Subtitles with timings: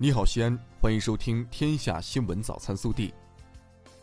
[0.00, 3.08] 你好，西安，欢迎收听《天下新闻早餐速递》。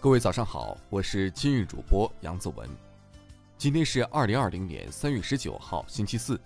[0.00, 2.68] 各位早上好，我是今日主播杨子文。
[3.56, 6.40] 今天是二零二零年三月十九号，星期四。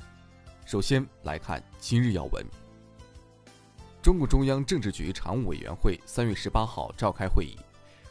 [0.67, 2.45] 首先来看今日要闻。
[4.03, 7.57] 中共中央政治局常务委员会三月十八号召开会议，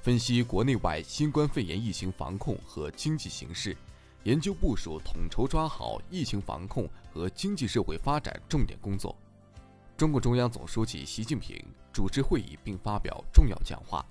[0.02, 3.78] 分析国内外新冠肺炎疫情防控和经济形势，
[4.24, 9.16] 研究部署统筹抓好疫情防控和经济社会发展重点工作。
[9.98, 11.60] 中共中央总书记习近平
[11.92, 14.06] 主持会议并发表重要讲话。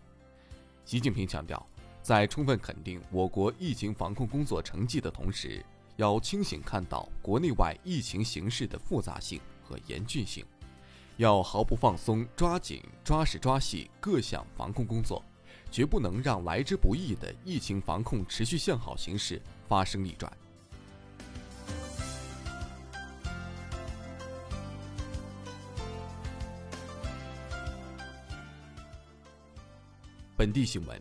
[0.84, 1.64] 习近平强调，
[2.02, 5.64] 在充分肯定我国疫情防控工作成绩的同时，
[5.94, 10.44] 要清醒看到国内外疫情形势的复杂性和严峻性，
[11.18, 15.22] 要毫不放松、抓紧、抓实抓细各项防控工作，
[15.70, 20.36] 绝不能让来之不易的疫情防控持续向好形势发生逆转。
[30.38, 31.00] 本地新闻：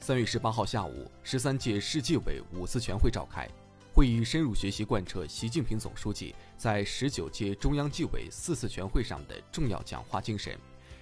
[0.00, 3.48] 三月十八号下午，十三届世纪委五次全会召开，
[3.94, 10.58] 会议深入学习贯彻习近平总书记在十九届中央纪委四次全会上的重要讲话精神，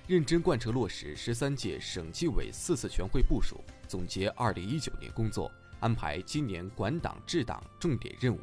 [0.07, 8.39] 认真贯彻落实十三届省纪委四次全会部署，总结二零一九年工作，安排今年管党治党重点任务。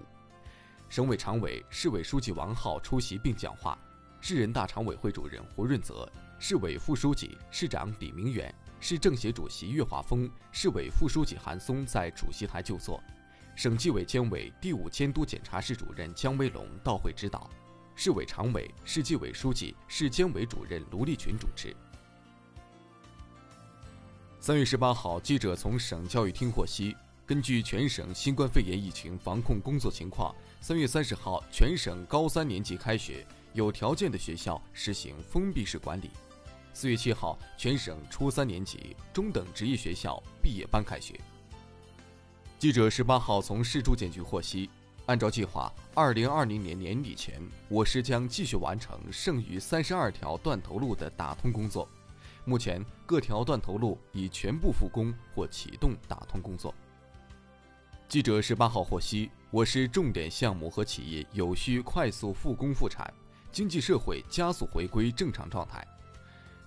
[0.90, 3.80] 省委常委、市委书记王浩出席并讲话，
[4.20, 6.06] 市人大常委会主任胡润泽、
[6.38, 8.54] 市委副书记、市长李明远。
[8.80, 13.02] 市政协主席岳华峰、市委副书记韩松在主席台就座，
[13.56, 17.50] 省纪委监委第五监督检查室主任姜威龙到会指导，
[17.96, 21.76] 市委常委、市纪委书记、市监委主任卢立群主持。
[24.40, 36.12] 三月十八号，记者从省教育厅获悉，根据全省新冠肺炎疫情防控工作情况，三月三十号全省高三年级开学，有条件的学校实行封闭式管理。
[36.76, 41.18] 四月七号，全省初三年级、中等职业学校毕业班开学。
[42.60, 44.70] 记者十八号从市住建局获悉，
[45.06, 51.88] 按照计划，二零二零年年底前，我市将继续完成剩余三十二条断头路的打通工作。
[52.44, 56.76] 目前，各条断头路已全部复工或启动打通工作。
[58.10, 63.14] 记者十八号获悉，我市重点项目和企业有序快速复工复产，
[63.50, 65.88] 经济社会加速回归正常状态。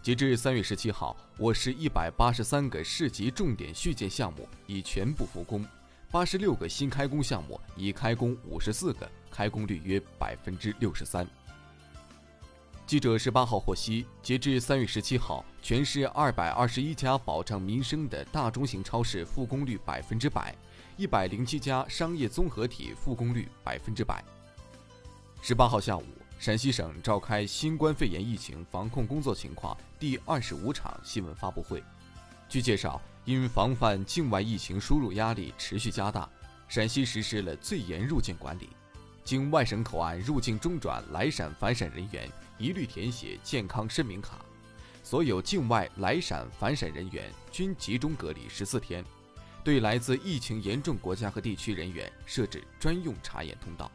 [0.09, 5.63] 截至三月十七号，我市一百八十三个市级重点续建项目已全部复工，
[6.11, 11.29] 八十六个新开工项目已开工五十四个，开工率约百分之六十三。
[12.87, 20.57] 记者十八号获悉，截至三月十七号，全市二百二十一家保障民生的大中型超市复工率百分之百，
[20.97, 24.25] 一百零七家商业综合体复工率百分之百。
[25.43, 26.03] 十八号下午。
[26.39, 31.83] 陕西省召开新冠肺炎疫情防控工作情况第二十五场新闻发布会。
[32.49, 36.29] 据介绍，因防范境外疫情输入压力持续加大，
[36.69, 38.71] 陕西实施了最严入境管理。
[39.25, 44.39] 经外省口岸入境中转来陕返陕人员一律填写健康申明卡，
[45.03, 49.05] 所有境外来陕返陕人员均集中隔离十四天。
[49.65, 53.91] 对来自疫情严重国家和地区人员设置专用查验通道。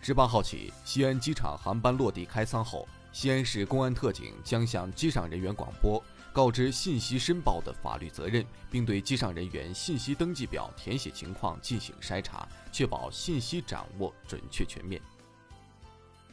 [0.00, 6.00] 十八号起，西安机场航班落地开舱后，西安市公安特警将向机上人员广播，
[6.32, 15.00] 告知信息申报的法律责任，并对机上人员信息登记表填写情况进行筛查，确保信息掌握准确全面。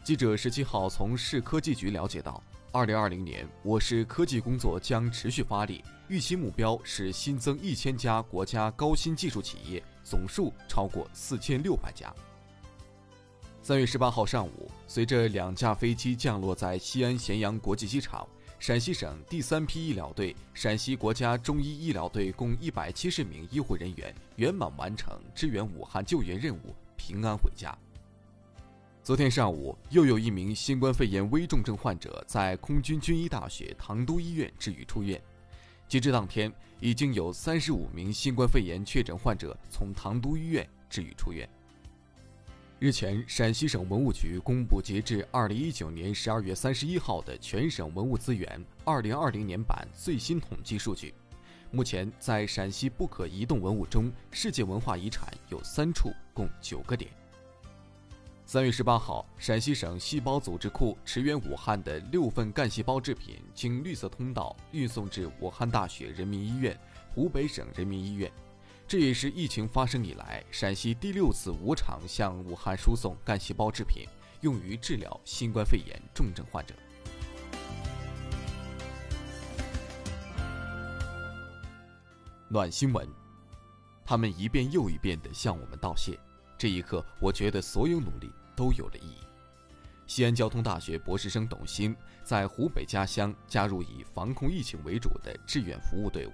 [0.04, 12.14] 记者十七号从市科技局了解到，二零二零年我市科技工作将持续发力，预期目标是新增一千家国家高新技术企业，总数超过四千六百家。
[13.66, 18.28] 三月十八号上午，随着两架飞机降落在西安咸阳国际机场，
[18.60, 27.74] 陕西省第三批医疗队、陕西国家中医医疗队共一百七十名医护人员圆满完成支援武汉救援任务，平安回家。
[29.02, 35.22] 昨天上午，又有一名新冠肺炎危重症患者在空军军医大学唐都医院治愈出院。
[35.88, 36.52] 截至当天，
[36.82, 41.48] 已经有三十五名新冠肺炎确诊患者从唐都医院治愈出院。
[42.84, 51.14] 日前，陕西省文物局公布截至二零一九年十二月三十一号的全省文物资源二零二零年版最新统计数据。
[51.72, 57.10] 目前，在陕西不可移动文物中，世界文化遗产有三处，共九个点。
[58.46, 66.78] 三月十八号，陕西省细胞组织库驰援武汉的六份干细胞制品经绿色通道运送至武汉大学人民医院、
[67.16, 68.30] 湖北省人民医院。
[68.94, 74.06] 这也是疫情发生以来陕西第六次无偿向武汉输送干细胞制品
[74.42, 76.76] 用于治疗新冠肺炎重症患者。
[82.48, 83.10] 暖心文
[84.06, 86.16] 他们一遍又一遍的向我们道谢
[86.56, 89.26] 这一刻我觉得所有努力都有了意义。
[90.06, 96.34] 西安交通大学博士生董鑫在湖北家乡加入以防控疫情为主的志愿服务队伍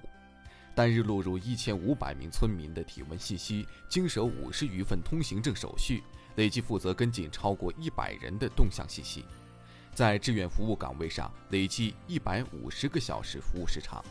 [0.75, 6.03] 单日录入一千五百名村民的体温信息，经手五十余份通行证手续，
[6.35, 9.25] 累计负责跟进超过一百人的动向信息，
[9.93, 14.03] 在志愿服务岗位上累计一百五十个小时服务时长。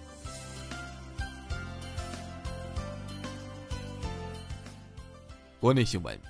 [5.58, 6.20] 国内新闻，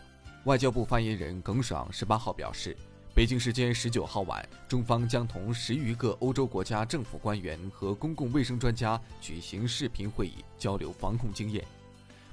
[0.44, 2.76] 外交部发言人耿爽十八号表示，
[3.18, 11.66] 北京时间十九号晚，中方将同十余个欧洲国家政府官员和公共卫生专家举行视频会议，交流防控经验。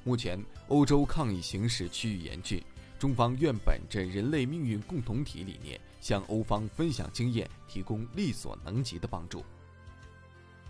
[0.03, 2.63] 目前，欧洲抗疫形势趋于严峻，
[2.99, 9.43] 中方愿本着人类命运共同体理念，向欧方分享经验，提供力所能及的帮助。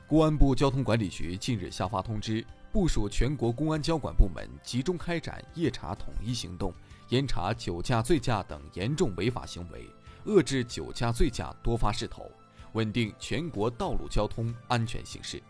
[0.07, 2.41] 公安部交通管理局近日下发通知。
[2.71, 6.73] 部署全国公安交管部门集中开展夜查统一行动，
[7.07, 9.85] 严查酒驾、醉驾等严重违法行为，
[10.25, 12.29] 遏制酒驾、醉驾多发势头，
[12.73, 15.41] 稳定全国道路交通安全形势。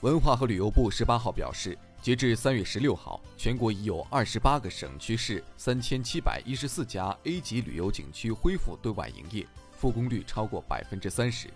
[0.00, 11.48] 文化和旅游部十八号表示，截至三月十六号，全国已有二十八个省区市三千七百一十四家 A 级旅游景区恢复对外营业，复工率超过百分之三十。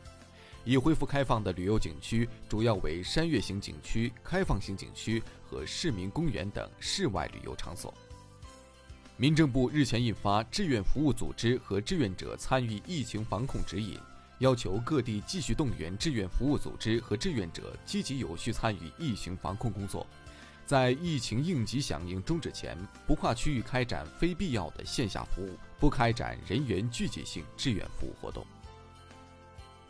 [0.64, 7.93] 已恢复开放的旅游景区主要为山岳型景区、开放型景区和市民公园等室外旅游场所。
[9.20, 13.97] 民政部日前印发《志愿服务组织和志愿者参与疫情防控指引》，
[14.38, 20.06] 要求各地继续动员志愿服务组织和志愿者积极有序参与疫情防控工作，
[20.65, 22.79] 在疫情应急响应终止前，
[23.09, 25.50] 不跨区域开展非必要的线下服务，
[25.81, 28.47] 不开展人员聚集性志愿服务活动。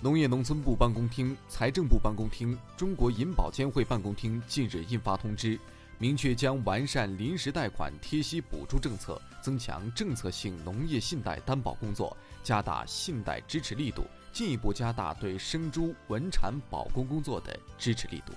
[0.01, 5.61] 农业农村部办公厅、财政部办公厅、中国银保监会办公厅近日印发通知，
[6.01, 18.33] 明确将完善临时贷款贴息补助政策，增强政策性农业信贷担保工作，加大信贷支持力度，进一步加大对生猪稳产保供工作的支持力度。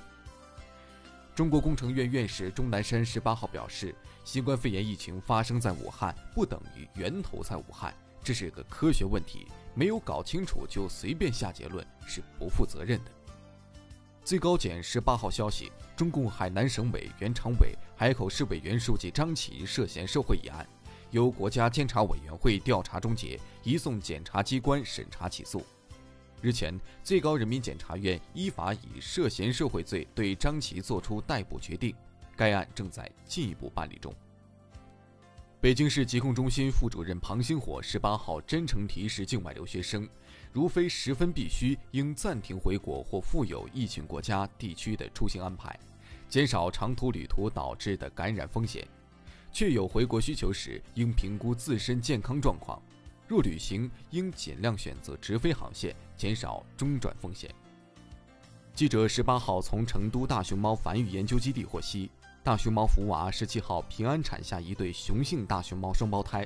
[1.35, 3.93] 中国工程院院士钟南山十八号表示，
[4.23, 7.93] 新冠肺炎疫情发生在武汉，不等于源头在武汉，
[8.23, 9.47] 这是个科学问题。
[9.73, 13.11] 没有搞清楚就随便下结论是不负责任的。
[14.23, 20.65] 最高检十八号消息，中共海南省委原常委、海口市委原书记张琪涉嫌受贿一案，
[21.09, 25.65] 由国家监察委员会调查终结，移送检察机关审查起诉。
[26.39, 31.93] 日前，最高人民检察院依法以涉嫌受贿罪对张琪作出逮捕决定，
[32.35, 34.13] 该案正在进一步办理中。
[35.59, 40.07] 北京市疾控中心副主任庞星火十八号真诚提示境外留学生，
[40.53, 45.79] 如非十分必须，应暂停回国或附有疫情国家地区的出行安排，
[46.27, 48.85] 减少长途旅途导致的感染风险。
[49.53, 52.81] 确有回国需求时，应评估自身健康状况。
[53.27, 57.49] 若旅行，应尽量选择直飞航线，减少中转风险。
[58.73, 62.09] 记者十八号从成都大熊猫繁育研究基地获悉。
[62.43, 66.45] 大熊猫福娃十七号平安产下一对雄性大熊猫双胞胎，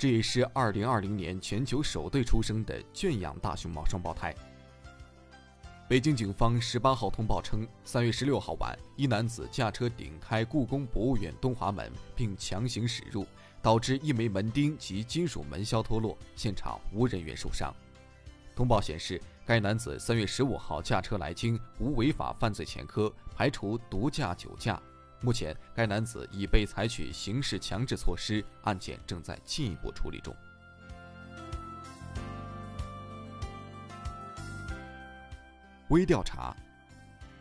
[0.00, 4.34] 这也是二零二零年全球首对出生的圈养大熊猫双胞胎。
[5.86, 13.26] 北京警方十八号通报称，三月十六号晚，一男子驾车顶开故宫博物院东华门，并强行驶入，
[13.60, 17.70] 导致一枚门钉及金属门销脱落，现场无人员受伤。
[18.56, 24.80] 通报显示，该男子三月十五号驾车来京，无违法犯罪前科，排除毒驾、酒驾。
[25.22, 30.34] 目前，该男子已被采取刑事强制措施，案件正在进一步处理中。
[35.88, 36.56] 微调查，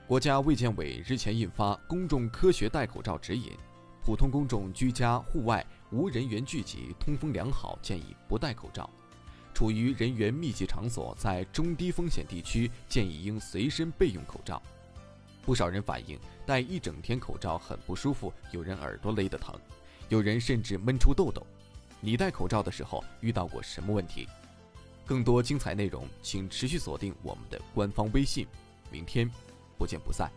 [0.08, 3.44] 国家卫健委日前印发《公众科学戴口罩指引》，
[4.04, 8.90] 普通公众居家、户外无人员聚集、通风良好，建议不戴口罩；
[9.54, 14.62] 处于人员密集场所，在中低风险地区，建议应随身备用口罩。
[15.50, 16.16] 不少人反映
[16.46, 19.60] 戴一整天口罩很不舒服，有人耳朵勒得疼，
[20.08, 21.44] 有人甚至闷出痘痘。
[22.00, 24.28] 你戴口罩的时候遇到过什么问题？
[25.08, 28.46] 更多精彩内容，请持续锁定我们的官方微信。
[28.92, 29.28] 明天
[29.76, 30.32] 不见不散。